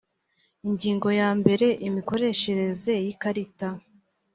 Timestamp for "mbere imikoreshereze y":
1.39-3.07